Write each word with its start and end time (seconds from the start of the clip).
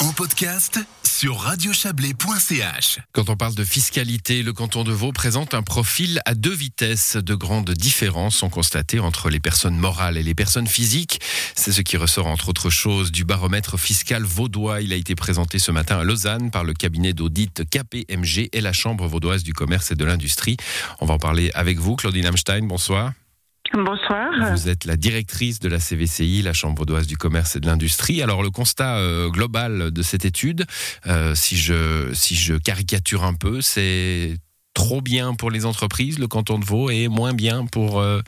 en 0.00 0.10
podcast 0.14 0.80
sur 1.02 1.38
radiochablais.ch. 1.38 3.00
Quand 3.12 3.28
on 3.28 3.36
parle 3.36 3.54
de 3.54 3.64
fiscalité, 3.64 4.42
le 4.42 4.54
canton 4.54 4.84
de 4.84 4.92
Vaud 4.92 5.12
présente 5.12 5.52
un 5.52 5.62
profil 5.62 6.20
à 6.24 6.34
deux 6.34 6.54
vitesses. 6.54 7.16
De 7.16 7.34
grandes 7.34 7.70
différences 7.72 8.36
sont 8.36 8.48
constatées 8.48 9.00
entre 9.00 9.28
les 9.28 9.40
personnes 9.40 9.76
morales 9.76 10.16
et 10.16 10.22
les 10.22 10.34
personnes 10.34 10.66
physiques. 10.66 11.20
C'est 11.54 11.72
ce 11.72 11.82
qui 11.82 11.98
ressort 11.98 12.26
entre 12.26 12.48
autres 12.48 12.70
choses 12.70 13.12
du 13.12 13.24
baromètre 13.24 13.78
fiscal 13.78 14.22
vaudois. 14.22 14.80
Il 14.80 14.94
a 14.94 14.96
été 14.96 15.14
présenté 15.14 15.58
ce 15.58 15.72
matin 15.72 15.98
à 15.98 16.04
Lausanne 16.04 16.50
par 16.50 16.64
le 16.64 16.72
cabinet 16.72 17.12
d'audit 17.12 17.64
KPMG 17.68 18.48
et 18.50 18.60
la 18.62 18.72
Chambre 18.72 19.06
vaudoise 19.06 19.42
du 19.42 19.52
commerce 19.52 19.90
et 19.90 19.94
de 19.94 20.06
l'industrie. 20.06 20.56
On 21.00 21.06
va 21.06 21.14
en 21.14 21.18
parler 21.18 21.50
avec 21.52 21.78
vous, 21.78 21.96
Claudine 21.96 22.26
Amstein. 22.26 22.66
Bonsoir. 22.66 23.12
Bonsoir. 23.76 24.30
Vous 24.52 24.68
êtes 24.68 24.84
la 24.84 24.96
directrice 24.96 25.58
de 25.58 25.68
la 25.68 25.80
CVCI, 25.80 26.42
la 26.42 26.52
Chambre 26.52 26.78
vaudoise 26.78 27.08
du 27.08 27.16
commerce 27.16 27.56
et 27.56 27.60
de 27.60 27.66
l'industrie. 27.66 28.22
Alors 28.22 28.42
le 28.42 28.50
constat 28.50 28.98
euh, 28.98 29.28
global 29.28 29.90
de 29.90 30.02
cette 30.02 30.24
étude, 30.24 30.64
euh, 31.06 31.34
si, 31.34 31.56
je, 31.56 32.12
si 32.14 32.36
je 32.36 32.54
caricature 32.54 33.24
un 33.24 33.34
peu, 33.34 33.60
c'est 33.62 34.36
trop 34.74 35.00
bien 35.00 35.34
pour 35.34 35.50
les 35.50 35.66
entreprises, 35.66 36.18
le 36.18 36.28
canton 36.28 36.58
de 36.58 36.64
Vaud, 36.64 36.90
et 36.90 37.08
moins 37.08 37.32
bien 37.32 37.66
pour, 37.66 38.00
euh, 38.00 38.20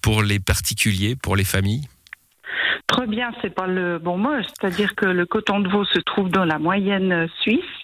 pour 0.00 0.22
les 0.22 0.38
particuliers, 0.38 1.16
pour 1.16 1.34
les 1.34 1.44
familles? 1.44 1.88
Très 2.94 3.08
bien, 3.08 3.32
c'est 3.42 3.52
pas 3.52 3.66
le 3.66 3.98
bon 3.98 4.18
mot. 4.18 4.40
C'est-à-dire 4.42 4.94
que 4.94 5.06
le 5.06 5.26
coton 5.26 5.58
de 5.58 5.68
veau 5.68 5.84
se 5.84 5.98
trouve 5.98 6.28
dans 6.28 6.44
la 6.44 6.60
moyenne 6.60 7.26
suisse. 7.40 7.82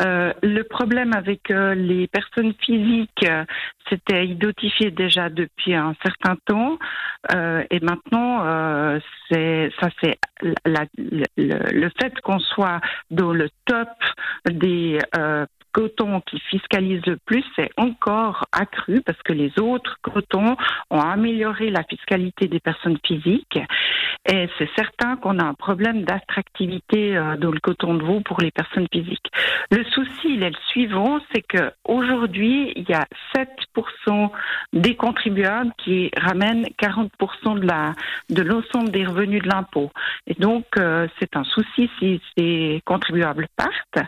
Euh, 0.00 0.32
le 0.42 0.62
problème 0.62 1.12
avec 1.12 1.50
euh, 1.50 1.74
les 1.74 2.06
personnes 2.06 2.54
physiques, 2.64 3.26
c'était 3.90 4.26
identifié 4.26 4.90
déjà 4.90 5.28
depuis 5.28 5.74
un 5.74 5.94
certain 6.02 6.36
temps, 6.46 6.78
euh, 7.34 7.62
et 7.70 7.80
maintenant, 7.80 8.46
euh, 8.46 9.00
c'est 9.28 9.70
ça, 9.78 9.88
c'est 10.02 10.18
le, 10.40 11.24
le, 11.36 11.90
fait 12.00 12.18
qu'on 12.22 12.38
soit 12.38 12.80
dans 13.10 13.32
le 13.32 13.50
top 13.66 13.88
des 14.50 14.98
euh, 15.18 15.44
coton 15.72 16.20
qui 16.20 16.38
fiscalise 16.50 17.04
le 17.06 17.16
plus 17.16 17.44
c'est 17.56 17.70
encore 17.76 18.44
accru 18.52 19.00
parce 19.02 19.20
que 19.22 19.32
les 19.32 19.52
autres 19.58 19.98
cotons 20.02 20.56
ont 20.90 21.00
amélioré 21.00 21.70
la 21.70 21.82
fiscalité 21.84 22.48
des 22.48 22.60
personnes 22.60 22.98
physiques 23.06 23.58
et 24.30 24.48
c'est 24.56 24.70
certain 24.76 25.16
qu'on 25.16 25.38
a 25.40 25.44
un 25.44 25.54
problème 25.54 26.04
d'attractivité 26.04 27.16
euh, 27.16 27.36
dans 27.36 27.50
le 27.50 27.58
coton 27.58 27.94
de 27.94 28.04
veau 28.04 28.20
pour 28.20 28.40
les 28.40 28.52
personnes 28.52 28.86
physiques. 28.92 29.30
Le 29.70 29.82
souci, 29.84 30.34
il 30.34 30.42
est 30.44 30.50
le 30.50 30.56
suivant, 30.68 31.18
c'est 31.34 31.42
que 31.42 31.72
aujourd'hui, 31.84 32.72
il 32.76 32.88
y 32.88 32.94
a 32.94 33.06
7% 33.34 34.30
des 34.72 34.94
contribuables 34.94 35.72
qui 35.78 36.10
ramènent 36.16 36.66
40% 36.80 37.58
de 37.58 37.62
de 38.34 38.42
l'ensemble 38.42 38.90
des 38.90 39.06
revenus 39.06 39.42
de 39.42 39.48
l'impôt. 39.48 39.90
Et 40.26 40.34
donc, 40.34 40.66
euh, 40.76 41.06
c'est 41.18 41.36
un 41.36 41.44
souci 41.44 41.90
si 41.98 42.20
ces 42.36 42.80
contribuables 42.84 43.46
partent. 43.56 44.06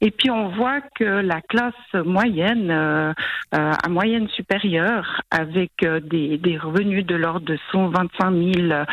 Et 0.00 0.10
puis, 0.10 0.30
on 0.30 0.48
voit 0.48 0.80
que 0.80 1.01
la 1.04 1.40
classe 1.40 2.04
moyenne, 2.04 2.70
euh, 2.70 3.12
euh, 3.54 3.72
à 3.84 3.88
moyenne 3.88 4.28
supérieure, 4.28 5.20
avec 5.30 5.72
euh, 5.84 6.00
des, 6.00 6.38
des, 6.38 6.56
revenus 6.56 7.04
de 7.04 7.14
l'ordre 7.14 7.46
de 7.46 7.58
125 7.70 8.30
000 8.56 8.84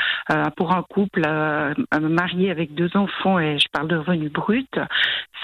pour 0.55 0.73
un 0.73 0.83
couple 0.83 1.21
marié 2.01 2.51
avec 2.51 2.73
deux 2.75 2.95
enfants, 2.95 3.39
et 3.39 3.57
je 3.57 3.67
parle 3.71 3.87
de 3.87 3.97
revenus 3.97 4.31
bruts, 4.31 4.65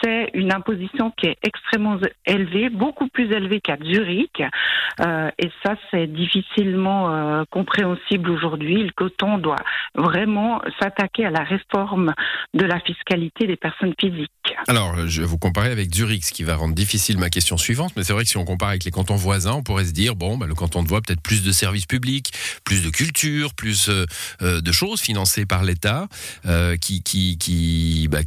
c'est 0.03 0.29
une 0.33 0.53
imposition 0.53 1.11
qui 1.11 1.27
est 1.27 1.37
extrêmement 1.41 1.97
élevée, 2.25 2.69
beaucoup 2.69 3.07
plus 3.07 3.31
élevée 3.31 3.61
qu'à 3.61 3.77
Zurich. 3.83 4.41
et 4.41 5.49
ça, 5.63 5.75
c'est 5.89 6.07
difficilement 6.07 7.43
compréhensible 7.49 8.29
aujourd'hui. 8.29 8.83
Le 8.83 8.91
coton 8.91 9.37
doit 9.37 9.63
vraiment 9.95 10.61
s'attaquer 10.79 11.25
à 11.25 11.31
la 11.31 11.43
réforme 11.43 12.13
de 12.53 12.65
la 12.65 12.79
fiscalité 12.81 13.47
des 13.47 13.55
personnes 13.55 13.93
physiques. 13.99 14.31
Alors, 14.67 15.07
je 15.07 15.21
vais 15.21 15.27
vous 15.27 15.37
comparer 15.37 15.69
avec 15.69 15.93
Zurich, 15.93 16.25
ce 16.25 16.31
qui 16.31 16.43
va 16.43 16.55
rendre 16.55 16.73
difficile 16.73 17.19
ma 17.19 17.29
question 17.29 17.55
suivante, 17.55 17.93
mais 17.95 18.03
c'est 18.03 18.13
vrai 18.13 18.23
que 18.23 18.29
si 18.29 18.37
on 18.37 18.45
compare 18.45 18.69
avec 18.69 18.83
les 18.83 18.89
cantons 18.89 19.15
voisins, 19.15 19.53
on 19.53 19.63
pourrait 19.63 19.85
se 19.85 19.91
dire, 19.91 20.15
bon, 20.15 20.37
bah, 20.37 20.47
le 20.47 20.55
canton 20.55 20.81
de 20.81 20.87
Voix 20.87 21.01
peut-être 21.01 21.21
plus 21.21 21.43
de 21.43 21.51
services 21.51 21.85
publics, 21.85 22.33
plus 22.63 22.81
de 22.81 22.89
culture, 22.89 23.53
plus 23.53 23.89
euh, 23.89 24.05
euh, 24.41 24.61
de 24.61 24.71
choses 24.71 25.01
financées 25.01 25.45
par 25.45 25.63
l'État, 25.63 26.07
euh, 26.47 26.77
qui, 26.77 27.03
qui, 27.03 27.37
qui, 27.37 28.07
bah, 28.07 28.21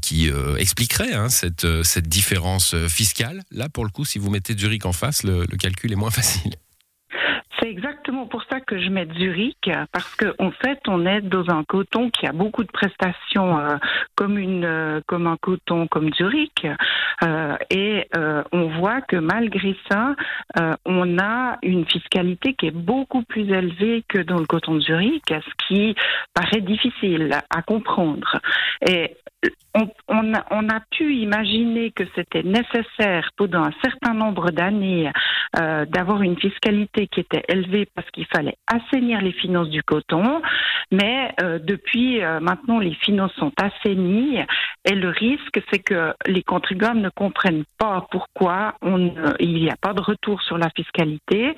expliquerait 0.58 1.12
hein, 1.12 1.28
cette, 1.28 1.66
cette 1.82 2.08
différence 2.08 2.76
fiscale. 2.86 3.42
Là, 3.50 3.68
pour 3.68 3.84
le 3.84 3.90
coup, 3.90 4.04
si 4.04 4.20
vous 4.20 4.30
mettez 4.30 4.56
Zurich 4.56 4.86
en 4.86 4.92
face, 4.92 5.24
le 5.24 5.44
calcul 5.58 5.92
est 5.92 5.96
moins 5.96 6.10
facile. 6.12 6.54
C'est 7.68 7.72
exactement 7.72 8.26
pour 8.26 8.44
ça 8.44 8.60
que 8.60 8.78
je 8.78 8.88
mets 8.88 9.06
Zurich, 9.18 9.70
parce 9.92 10.16
qu'en 10.16 10.46
en 10.46 10.50
fait, 10.52 10.80
on 10.88 11.04
est 11.04 11.20
dans 11.20 11.50
un 11.50 11.64
coton 11.64 12.08
qui 12.08 12.26
a 12.26 12.32
beaucoup 12.32 12.64
de 12.64 12.72
prestations 12.72 13.58
euh, 13.58 13.76
comme, 14.14 14.38
une, 14.38 14.64
euh, 14.64 15.02
comme 15.06 15.26
un 15.26 15.36
coton 15.36 15.86
comme 15.86 16.10
Zurich. 16.14 16.66
Euh, 17.22 17.56
et 17.68 18.08
on 18.52 18.68
voit 18.78 19.02
que 19.02 19.16
malgré 19.16 19.76
ça, 19.90 20.14
on 20.86 21.18
a 21.18 21.58
une 21.62 21.84
fiscalité 21.84 22.54
qui 22.54 22.68
est 22.68 22.74
beaucoup 22.74 23.22
plus 23.22 23.50
élevée 23.50 24.02
que 24.08 24.18
dans 24.18 24.38
le 24.38 24.46
coton 24.46 24.76
de 24.76 24.80
Zurich, 24.80 25.24
ce 25.28 25.66
qui 25.66 25.94
paraît 26.32 26.60
difficile 26.60 27.36
à 27.50 27.62
comprendre. 27.62 28.40
On, 30.08 30.68
a, 30.68 30.80
pu 30.90 31.14
imaginer 31.14 31.90
que 31.90 32.04
c'était 32.14 32.42
nécessaire 32.42 33.30
pendant 33.36 33.64
un 33.64 33.72
certain 33.82 34.14
nombre 34.14 34.50
d'années 34.50 35.10
euh, 35.58 35.84
d'avoir 35.86 36.22
une 36.22 36.38
fiscalité 36.38 37.06
qui 37.06 37.20
était 37.20 37.44
élevée 37.48 37.86
parce 37.94 38.10
qu'il 38.10 38.26
fallait 38.26 38.56
assainir 38.66 39.20
les 39.20 39.32
finances 39.32 39.70
du 39.70 39.82
coton, 39.82 40.42
mais 40.90 41.32
euh, 41.42 41.58
depuis 41.58 42.22
euh, 42.22 42.40
maintenant 42.40 42.78
les 42.78 42.94
finances 42.94 43.32
sont 43.34 43.52
assainies 43.56 44.40
et 44.84 44.94
le 44.94 45.08
risque 45.08 45.60
c'est 45.70 45.78
que 45.78 46.14
les 46.26 46.42
contribuables 46.42 47.00
ne 47.00 47.10
comprennent 47.10 47.64
pas 47.78 48.06
pourquoi 48.10 48.74
il 49.40 49.54
n'y 49.54 49.70
a 49.70 49.76
pas 49.76 49.92
de 49.92 50.00
retour 50.00 50.42
sur 50.42 50.58
la 50.58 50.70
fiscalité 50.70 51.54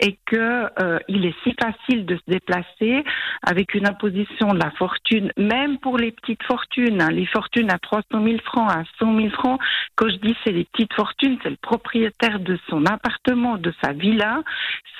et 0.00 0.18
que 0.26 0.68
il 1.08 1.24
est 1.26 1.34
si 1.42 1.54
facile 1.60 2.04
de 2.06 2.16
se 2.16 2.22
déplacer 2.26 3.04
avec 3.42 3.74
une 3.74 3.86
imposition 3.86 4.52
de 4.52 4.58
la 4.58 4.70
fortune, 4.72 5.32
même 5.36 5.78
pour 5.78 5.98
les 5.98 6.12
petites 6.12 6.42
fortunes, 6.42 7.00
hein, 7.00 7.10
fortunes 7.26 7.70
à 7.70 7.78
300 7.78 8.04
000 8.12 8.38
francs, 8.44 8.70
à 8.70 8.82
100 8.98 9.16
000 9.16 9.30
francs. 9.30 9.60
Quand 9.96 10.08
je 10.08 10.16
dis 10.16 10.34
c'est 10.44 10.52
les 10.52 10.64
petites 10.64 10.92
fortunes, 10.94 11.38
c'est 11.42 11.50
le 11.50 11.56
propriétaire 11.56 12.40
de 12.40 12.58
son 12.68 12.84
appartement, 12.86 13.56
de 13.56 13.72
sa 13.82 13.92
villa. 13.92 14.42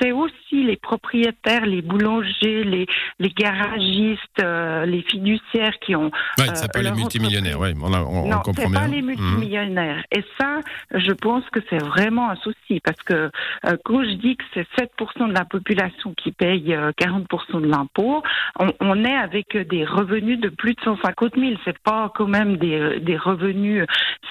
C'est 0.01 0.13
aussi 0.13 0.65
les 0.65 0.77
propriétaires, 0.77 1.67
les 1.67 1.83
boulangers, 1.83 2.65
les, 2.65 2.87
les 3.19 3.29
garagistes, 3.31 4.41
euh, 4.41 4.87
les 4.87 5.03
fiduciaires 5.03 5.79
qui 5.81 5.95
ont. 5.95 6.11
Oui, 6.39 6.45
euh, 6.49 6.69
pas 6.73 6.83
les 6.83 6.93
multimillionnaires, 6.93 7.61
oui, 7.61 7.71
on, 7.81 7.93
on, 7.93 8.29
non, 8.29 8.39
comprend 8.41 8.71
pas 8.71 8.89
les 8.89 9.03
multimillionnaires. 9.03 10.05
Et 10.11 10.25
ça, 10.39 10.61
je 10.93 11.13
pense 11.13 11.45
que 11.51 11.61
c'est 11.71 11.83
vraiment 11.83 12.31
un 12.31 12.37
souci 12.37 12.81
parce 12.81 13.01
que 13.03 13.31
euh, 13.67 13.77
quand 13.85 14.03
je 14.03 14.15
dis 14.15 14.37
que 14.37 14.45
c'est 14.53 14.67
7% 14.79 15.29
de 15.29 15.33
la 15.33 15.45
population 15.45 16.15
qui 16.15 16.33
paye 16.33 16.77
40% 16.99 17.61
de 17.61 17.67
l'impôt, 17.67 18.23
on, 18.59 18.73
on, 18.81 19.05
est 19.05 19.17
avec 19.17 19.57
des 19.57 19.85
revenus 19.85 20.41
de 20.41 20.49
plus 20.49 20.75
de 20.75 20.81
150 20.81 21.35
000. 21.37 21.53
C'est 21.65 21.79
pas 21.79 22.05
quand 22.15 22.29
même 22.29 22.57
des, 22.57 23.01
des 23.01 23.17
revenus. 23.17 23.85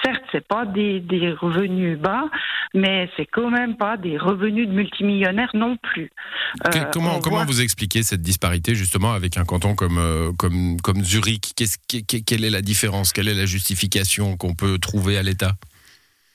Certes, 0.04 0.24
c'est 0.32 0.46
pas 0.48 0.66
des, 0.66 1.00
des 1.00 1.32
revenus 1.32 1.98
bas, 1.98 2.26
mais 2.74 3.10
c'est 3.16 3.26
quand 3.26 3.50
même 3.50 3.78
pas 3.78 3.98
des 3.98 4.18
revenus 4.18 4.68
de 4.68 4.74
multimillionnaires 4.74 5.52
non 5.54 5.78
plus. 5.78 6.12
Euh, 6.68 6.86
comment 6.92 7.20
comment 7.20 7.46
vous 7.46 7.62
expliquez 7.62 8.04
cette 8.04 8.22
disparité 8.22 8.76
justement 8.76 9.14
avec 9.14 9.38
un 9.38 9.46
canton 9.46 9.76
comme 9.76 9.98
euh, 9.98 10.32
comme 10.38 10.80
comme 10.82 11.04
Zurich? 11.04 11.54
Quelle 12.26 12.44
est 12.44 12.50
la 12.50 12.62
différence? 12.62 13.14
Quelle 13.14 13.28
est 13.28 13.34
la 13.36 13.46
justification 13.46 14.38
qu'on 14.38 14.56
peut 14.56 14.78
trouver 14.80 15.18
à 15.18 15.24
l'État? 15.24 15.54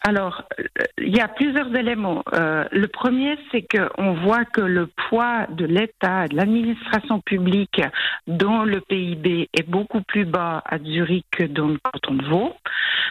Alors, 0.09 0.45
euh, 0.59 0.65
il 0.97 1.15
y 1.15 1.21
a 1.21 1.29
plusieurs 1.29 1.75
éléments. 1.77 2.23
Euh, 2.33 2.65
le 2.73 2.89
premier, 2.89 3.37
c'est 3.53 3.63
qu'on 3.63 4.15
voit 4.15 4.47
que 4.47 4.63
le 4.63 4.87
poids 4.87 5.47
de 5.51 5.67
l'État, 5.67 6.27
de 6.29 6.35
l'administration 6.35 7.21
publique 7.21 7.83
dans 8.27 8.65
le 8.65 8.81
PIB 8.81 9.51
est 9.53 9.69
beaucoup 9.69 10.01
plus 10.01 10.25
bas 10.25 10.63
à 10.65 10.79
Zurich 10.79 11.27
que 11.31 11.45
dans 11.45 11.69
le 11.69 11.79
canton 11.83 12.15
de 12.15 12.25
Vaud. 12.25 12.55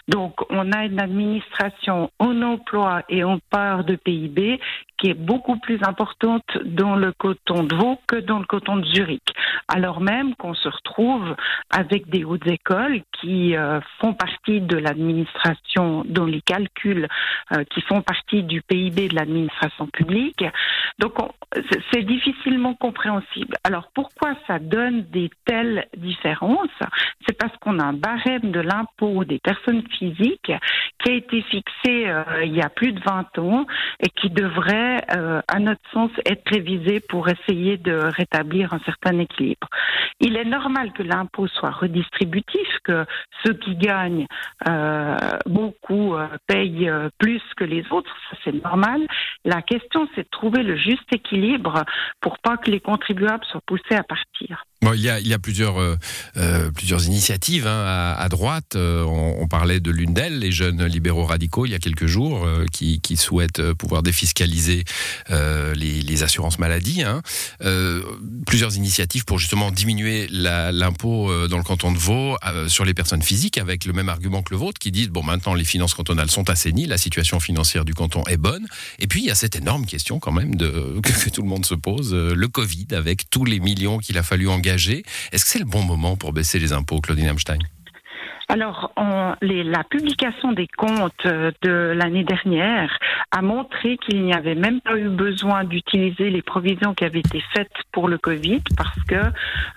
Donc, 0.08 0.40
on 0.50 0.72
a 0.72 0.86
une 0.86 1.00
administration 1.00 2.10
en 2.18 2.42
emploi 2.42 3.04
et 3.10 3.24
en 3.24 3.38
part 3.52 3.84
de 3.84 3.96
PIB 3.96 4.60
qui 4.98 5.10
est 5.10 5.14
beaucoup 5.14 5.58
plus 5.58 5.80
importante 5.84 6.58
dans 6.66 6.96
le 6.96 7.12
coton 7.12 7.64
de 7.64 7.76
Vaud 7.76 8.00
que 8.08 8.16
dans 8.16 8.40
le 8.40 8.46
coton 8.46 8.78
de 8.78 8.86
Zurich. 8.86 9.34
Alors 9.68 10.02
même 10.02 10.34
qu'on 10.36 10.54
se 10.54 10.68
retrouve 10.68 11.36
avec 11.70 12.10
des 12.10 12.24
hautes 12.24 12.48
écoles 12.48 13.02
qui 13.20 13.56
euh, 13.56 13.80
font 14.00 14.14
partie 14.14 14.62
de 14.62 14.78
l'administration, 14.78 16.04
dont 16.08 16.26
les 16.26 16.42
calculs 16.42 16.87
euh, 16.94 17.64
qui 17.66 17.82
font 17.82 18.02
partie 18.02 18.44
du 18.44 18.62
PIB 18.62 19.08
de 19.08 19.16
l'administration 19.16 19.88
publique. 19.88 20.44
Donc 21.00 21.14
c'est 21.94 22.04
difficilement 22.04 22.74
compréhensible. 22.74 23.56
Alors 23.64 23.90
pourquoi 23.94 24.36
ça 24.48 24.60
donne 24.60 25.04
des 25.12 25.30
telles 25.46 25.88
différences? 25.96 26.68
C'est 27.26 27.38
parce 27.38 27.56
qu'on 27.58 27.80
a 27.80 27.86
un 27.86 27.94
barème 27.94 28.52
de 28.52 28.60
l'impôt 28.60 29.24
des 29.24 29.40
personnes 29.40 29.84
physiques 29.98 30.52
qui 31.04 31.12
a 31.12 31.14
été 31.14 31.42
fixé 31.44 32.10
euh, 32.10 32.24
il 32.44 32.54
y 32.54 32.62
a 32.62 32.70
plus 32.70 32.92
de 32.92 33.00
20 33.00 33.40
ans 33.40 33.66
et 34.02 34.10
qui 34.10 34.30
devrait, 34.30 34.98
euh, 35.16 35.42
à 35.48 35.60
notre 35.60 35.82
sens, 35.94 36.12
être 36.26 36.50
révisé 36.50 37.00
pour 37.00 37.30
essayer 37.30 37.78
de 37.78 37.94
rétablir 37.94 38.74
un 38.74 38.80
certain 38.80 39.18
équilibre. 39.20 39.68
Il 40.20 40.36
est 40.36 40.46
normal 40.46 40.92
que 40.94 41.04
l'impôt 41.04 41.48
soit 41.48 41.72
redistributif, 41.72 42.68
que 42.84 43.06
ceux 43.46 43.54
qui 43.54 43.76
gagnent 43.76 44.26
beaucoup 45.46 46.16
payent 46.48 46.67
plus 47.18 47.42
que 47.56 47.64
les 47.64 47.84
autres, 47.92 48.16
ça 48.30 48.38
c'est 48.44 48.64
normal. 48.64 49.08
La 49.46 49.62
question, 49.62 50.08
c'est 50.16 50.24
de 50.24 50.30
trouver 50.30 50.64
le 50.64 50.76
juste 50.76 51.12
équilibre 51.12 51.84
pour 52.22 52.40
pas 52.40 52.58
que 52.58 52.72
les 52.72 52.80
contribuables 52.80 53.46
soient 53.46 53.62
poussés 53.66 53.96
à 53.96 54.04
partir. 54.04 54.64
Il, 54.84 55.02
y 55.02 55.34
a, 55.34 55.40
plusieurs, 55.40 55.82
euh, 55.82 55.98
euh, 56.38 56.70
initiatives 57.08 57.66
hein, 57.66 58.16
à, 58.18 58.30
droite. 58.30 58.76
Euh, 58.76 59.04
on, 59.04 59.48
parlait 59.48 59.80
de 59.80 59.90
l'une 59.90 60.14
d'elles, 60.14 60.40
les 60.40 60.52
jeunes 60.52 60.86
libéraux 60.86 61.26
radicaux, 61.26 61.66
il 61.66 61.72
y 61.72 61.76
a 61.76 61.80
quelques 61.80 62.06
jours, 62.06 62.48
qui, 62.72 63.00
souhaitent 63.18 63.74
pouvoir 63.74 64.04
défiscaliser 64.04 64.84
les, 65.30 66.24
assurances 66.24 66.60
maladie. 66.60 67.04
Hein. 67.04 67.22
plusieurs 68.46 68.76
initiatives 68.76 69.26
pour 69.26 69.40
justement 69.40 69.72
diminuer 69.72 70.28
l'impôt 70.30 71.32
dans 71.48 71.58
le 71.58 71.64
canton 71.64 71.92
de 71.92 71.98
Vaud 71.98 72.38
sur 72.68 72.86
les 72.86 72.94
personnes 72.94 73.24
physiques, 73.24 73.58
avec 73.58 73.86
le 73.86 73.94
même 73.94 74.10
argument 74.10 74.44
que 74.44 74.54
le 74.54 74.58
vôtre, 74.58 74.80
qui 74.80 74.92
disent 74.92 75.10
bon 75.10 75.24
maintenant 75.24 75.54
les 75.54 75.64
finances 75.64 75.94
cantonales 75.94 76.30
sont 76.30 76.50
assainies, 76.50 76.86
la 76.86 76.98
situation 76.98 77.40
financière 77.40 77.86
du 77.86 77.94
canton 77.94 78.24
est 78.28 78.38
bonne. 78.38 78.68
Et 79.00 79.08
puis 79.08 79.22
il 79.22 79.26
y 79.26 79.32
a 79.32 79.36
cette 79.36 79.56
énorme 79.56 79.86
question 79.86 80.20
quand 80.20 80.32
même 80.32 80.56
que 80.58 81.30
tout 81.30 81.42
le 81.42 81.48
monde 81.48 81.66
se 81.66 81.76
pose, 81.76 82.14
le 82.14 82.48
Covid, 82.48 82.88
avec 82.92 83.30
tous 83.30 83.46
les 83.46 83.60
millions 83.60 83.98
qu'il 83.98 84.18
a 84.18 84.24
fallu 84.24 84.48
engager 84.48 84.67
est-ce 84.68 85.46
que 85.46 85.52
c'est 85.52 85.60
le 85.60 85.66
bon 85.66 85.84
moment 85.84 86.16
pour 86.16 86.34
baisser 86.34 86.60
les 86.60 86.74
impôts, 86.74 87.02
Claudine 87.02 87.28
Amstein 87.28 87.60
alors, 88.50 88.94
on, 88.96 89.36
les, 89.42 89.64
la 89.64 89.84
publication 89.84 90.54
des 90.54 90.68
comptes 90.68 91.26
euh, 91.26 91.52
de 91.64 91.94
l'année 91.94 92.24
dernière 92.24 92.98
a 93.32 93.42
montré 93.42 93.98
qu'il 93.98 94.24
n'y 94.24 94.34
avait 94.34 94.56
même 94.56 94.80
pas 94.80 94.98
eu 94.98 95.10
besoin 95.10 95.66
d'utiliser 95.66 96.30
les 96.30 96.42
provisions 96.42 96.94
qui 96.94 97.04
avaient 97.04 97.20
été 97.20 97.44
faites 97.54 97.74
pour 97.92 98.08
le 98.08 98.18
Covid 98.18 98.62
parce 98.78 99.04
que 99.04 99.16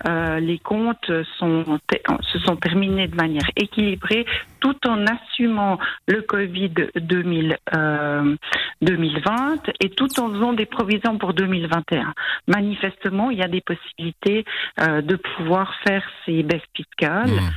euh, 0.07 0.39
les 0.39 0.57
comptes 0.57 1.11
sont, 1.37 1.79
se 2.21 2.39
sont 2.39 2.55
terminés 2.55 3.07
de 3.07 3.15
manière 3.15 3.49
équilibrée 3.57 4.25
tout 4.61 4.77
en 4.87 5.05
assumant 5.05 5.77
le 6.07 6.21
Covid 6.21 6.73
2000, 6.95 7.57
euh, 7.75 8.35
2020 8.81 9.71
et 9.81 9.89
tout 9.89 10.19
en 10.19 10.29
faisant 10.29 10.53
des 10.53 10.65
provisions 10.65 11.17
pour 11.17 11.33
2021. 11.33 12.13
Manifestement, 12.47 13.31
il 13.31 13.39
y 13.39 13.43
a 13.43 13.47
des 13.47 13.61
possibilités 13.61 14.45
euh, 14.79 15.01
de 15.01 15.17
pouvoir 15.17 15.75
faire 15.85 16.03
ces 16.25 16.43
baisses 16.43 16.61
fiscales. 16.73 17.27
Mmh. 17.27 17.49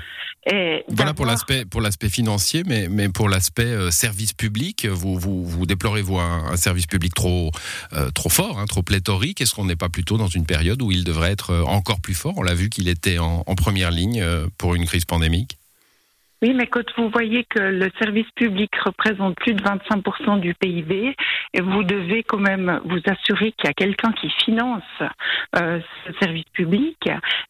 Et 0.47 0.85
voilà 0.89 1.15
pour 1.15 1.25
l'aspect 1.25 1.65
pour 1.65 1.81
l'aspect 1.81 2.11
financier, 2.11 2.65
mais 2.67 2.89
mais 2.89 3.09
pour 3.09 3.29
l'aspect 3.29 3.65
euh, 3.65 3.91
service 3.91 4.35
public, 4.35 4.87
vous 4.87 5.19
vous, 5.19 5.45
vous 5.45 5.65
déplorez 5.65 6.03
vous 6.03 6.19
un, 6.19 6.53
un, 6.53 6.57
service 6.57 6.87
public 6.87 7.15
trop 7.15 7.51
euh, 7.95 8.11
trop 8.11 8.29
fort, 8.29 8.59
hein, 8.59 8.67
trop 8.67 8.83
pléthorique. 8.83 9.41
Est-ce 9.41 9.55
qu'on 9.55 9.65
n'est 9.65 9.77
pas 9.77 9.89
plutôt 9.89 10.19
dans 10.19 10.29
une 10.29 10.45
période 10.45 10.83
où 10.83 10.91
il 10.91 11.05
devrait 11.05 11.33
être 11.33 11.51
euh, 11.51 11.63
encore 11.63 12.01
plus 12.01 12.15
fort? 12.15 12.35
On 12.37 12.43
l'a 12.43 12.55
vu 12.55 12.69
qu'il 12.69 12.89
était 12.89 13.19
en, 13.19 13.43
en 13.47 13.55
première 13.55 13.91
ligne 13.91 14.25
pour 14.59 14.75
une 14.75 14.85
crise 14.85 15.07
pandémique. 15.07 15.59
Oui, 16.45 16.53
mais 16.53 16.67
quand 16.67 16.85
vous 16.99 17.09
voyez 17.09 17.45
que 17.45 17.59
le 17.59 17.91
service 17.99 18.31
public 18.33 18.71
représente 18.85 19.35
plus 19.37 19.55
de 19.55 19.63
25% 19.63 20.41
du 20.41 20.53
PIB, 20.53 21.17
et 21.55 21.61
vous 21.63 21.85
devez 21.85 22.23
quand 22.23 22.37
même 22.37 22.83
vous 22.85 23.01
assurer 23.07 23.53
qu'il 23.53 23.67
y 23.67 23.71
a 23.71 23.73
quelqu'un 23.73 24.13
qui 24.13 24.29
finance 24.45 24.83
euh, 25.57 25.81
ce 26.05 26.13
service 26.21 26.45
public, 26.53 26.99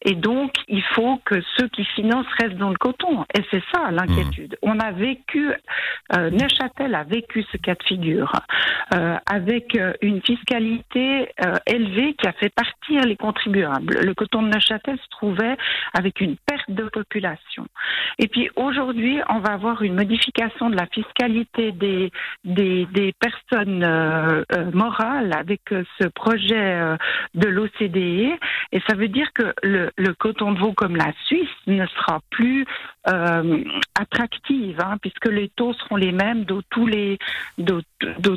et 0.01 0.15
donc 0.15 0.53
il 0.69 0.81
faut 0.93 1.19
que 1.25 1.35
ceux 1.57 1.67
qui 1.67 1.83
financent 1.83 2.31
restent 2.39 2.55
dans 2.55 2.69
le 2.69 2.77
coton. 2.77 3.25
Et 3.37 3.41
c'est 3.51 3.63
ça 3.73 3.91
l'inquiétude. 3.91 4.53
Mmh. 4.53 4.69
On 4.69 4.79
a 4.79 4.91
vécu, 4.91 5.51
euh, 6.15 6.29
Neuchâtel 6.29 6.95
a 6.95 7.03
vécu 7.03 7.43
ce 7.51 7.57
cas 7.57 7.75
de 7.75 7.83
figure, 7.83 8.31
euh, 8.93 9.17
avec 9.29 9.75
euh, 9.75 9.91
une 10.01 10.21
fiscalité 10.21 11.33
élevée 11.65 12.13
qui 12.13 12.27
a 12.27 12.31
fait 12.31 12.49
partir 12.49 13.01
les 13.03 13.17
contribuables. 13.17 13.99
Le 14.05 14.13
coton 14.13 14.41
de 14.41 14.53
Neuchâtel 14.53 14.97
se 14.97 15.09
trouvait 15.09 15.57
avec 15.93 16.21
une 16.21 16.37
perte 16.37 16.71
de 16.71 16.83
population. 16.83 17.67
Et 18.19 18.29
puis 18.29 18.49
aujourd'hui, 18.55 18.84
aujourd'hui, 18.85 19.19
on 19.29 19.39
va 19.39 19.53
avoir 19.53 19.81
une 19.81 19.95
modification 19.95 20.69
de 20.69 20.75
la 20.75 20.85
fiscalité 20.85 21.71
des, 21.71 22.11
personnes 23.19 23.83
euh, 23.83 24.43
euh, 24.53 24.71
morales 24.73 25.33
avec 25.33 25.61
euh, 25.71 25.83
ce 25.99 26.07
projet 26.07 26.95
de 27.33 27.47
l'OCDE. 27.47 28.37
Et 28.71 28.81
ça 28.87 28.95
veut 28.95 29.07
dire 29.07 29.31
que 29.33 29.53
le, 29.63 29.89
le, 29.97 30.13
coton 30.13 30.51
de 30.51 30.59
veau 30.59 30.73
comme 30.73 30.95
la 30.95 31.11
Suisse 31.25 31.49
ne 31.65 31.85
sera 31.87 32.19
plus 32.29 32.65
euh, 33.07 33.63
attractive, 33.99 34.79
hein, 34.79 34.97
puisque 35.01 35.27
les 35.27 35.49
taux 35.49 35.73
seront 35.73 35.95
les 35.95 36.11
mêmes 36.11 36.43
de 36.45 36.61
tous 36.69 36.87
les, 36.87 37.17
de, 37.57 37.81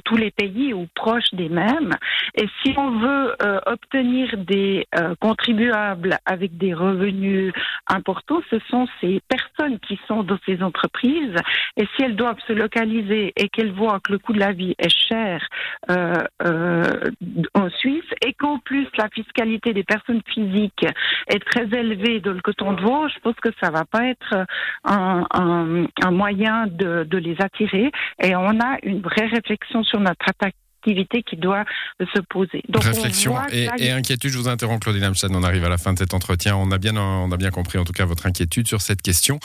tous 0.05 0.17
les 0.17 0.31
pays 0.31 0.73
ou 0.73 0.87
proches 0.94 1.32
des 1.32 1.49
mêmes. 1.49 1.94
Et 2.35 2.49
si 2.62 2.75
on 2.76 2.99
veut 2.99 3.35
euh, 3.43 3.61
obtenir 3.67 4.37
des 4.37 4.87
contribuables 5.20 6.19
avec 6.25 6.56
des 6.56 6.75
revenus 6.75 7.53
importants, 7.87 8.41
ce 8.50 8.59
sont 8.70 8.87
ces 9.00 9.20
personnes 9.29 9.79
qui 9.81 9.99
sont 10.06 10.23
dans 10.23 10.38
ces 10.47 10.62
entreprises. 10.62 11.35
Et 11.76 11.87
si 11.97 12.03
elles 12.03 12.17
doivent 12.17 12.41
se 12.47 12.53
localiser 12.53 13.32
et 13.37 13.49
qu'elles 13.49 13.73
voient 13.73 14.00
que 14.00 14.12
le 14.12 14.19
coût 14.19 14.32
de 14.32 14.41
la 14.41 14.53
vie 14.53 14.75
est 14.79 14.94
cher 15.09 15.47
euh, 15.91 16.15
euh, 16.44 17.11
en 17.55 17.70
Suisse 17.70 18.05
et 18.25 18.32
qu'en 18.35 18.59
plus 18.59 18.87
la 18.97 19.09
fiscalité 19.09 19.73
des 19.73 19.85
personnes 19.85 20.23
physiques 20.26 20.87
est 21.26 21.44
très 21.44 21.65
élevée 21.65 22.20
dans 22.20 22.32
le 22.32 22.41
coton 22.41 22.73
de 22.73 22.82
veau, 22.82 23.09
je 23.09 23.19
pense 23.20 23.37
que 23.37 23.49
ça 23.61 23.70
va 23.70 23.85
pas 23.85 24.06
être 24.06 24.47
un, 24.84 25.26
un, 25.32 25.87
un 26.02 26.10
moyen 26.10 26.66
de, 26.66 27.05
de 27.05 27.19
les 27.19 27.37
attirer. 27.40 27.90
Et 28.22 28.37
on 28.37 28.60
a 28.60 28.78
une 28.82 29.00
vraie 29.00 29.26
réflexion 29.26 29.82
sur 29.84 30.00
notre 30.00 30.28
attaque 30.28 30.55
qui 30.82 31.37
doit 31.37 31.64
se 32.00 32.20
poser. 32.20 32.62
Donc 32.69 32.82
Réflexion 32.82 33.37
et, 33.52 33.69
et, 33.78 33.90
inquiétude, 33.90 34.31
je 34.31 34.38
vous 34.38 34.49
interromps 34.49 34.81
Claudine 34.81 35.05
Amstad, 35.05 35.31
on 35.34 35.43
arrive 35.43 35.64
à 35.64 35.69
la 35.69 35.78
fin 35.78 35.93
de 35.93 35.99
cet 35.99 36.14
entretien. 36.14 36.56
On 36.56 36.70
a 36.70 36.78
bien, 36.78 36.96
on 36.96 37.31
a 37.31 37.37
bien 37.37 37.50
compris 37.50 37.78
en 37.78 37.84
tout 37.84 37.93
cas 37.93 38.05
votre 38.05 38.26
inquiétude 38.26 38.66
sur 38.66 38.81
cette 38.81 39.02
question 39.02 39.38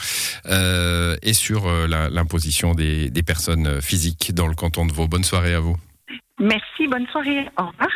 euh, 0.45 1.15
et 1.21 1.33
sur 1.33 1.67
euh, 1.67 1.87
l'imposition 1.87 2.73
des, 2.73 3.09
des 3.09 3.23
personnes 3.23 3.81
physiques 3.81 4.33
dans 4.33 4.47
le 4.47 4.55
canton 4.55 4.85
de 4.85 4.93
Vaud. 4.93 5.07
Bonne 5.07 5.23
soirée 5.23 5.53
à 5.53 5.59
vous. 5.59 5.75
Merci, 6.39 6.87
bonne 6.89 7.07
soirée. 7.07 7.47
Au 7.57 7.67
revoir. 7.67 7.89